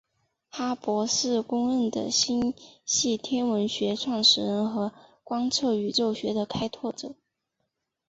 [0.49, 2.55] 哈勃是公认的星
[2.85, 4.91] 系天文学创始人和
[5.23, 7.13] 观测宇宙学的开拓者。